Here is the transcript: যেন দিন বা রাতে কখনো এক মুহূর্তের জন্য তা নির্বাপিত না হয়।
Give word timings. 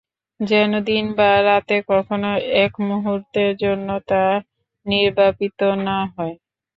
যেন 0.39 0.71
দিন 0.87 1.05
বা 1.17 1.31
রাতে 1.43 1.77
কখনো 1.89 2.29
এক 2.63 2.73
মুহূর্তের 2.87 3.51
জন্য 3.63 3.89
তা 4.09 4.23
নির্বাপিত 4.85 5.59
না 5.85 5.97
হয়। 6.13 6.35